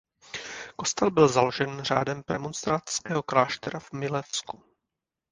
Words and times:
Kostel 0.75 1.11
byl 1.11 1.27
založen 1.27 1.83
řádem 1.83 2.23
premonstrátského 2.23 3.23
kláštera 3.23 3.79
v 3.79 3.91
Milevsku. 3.93 4.63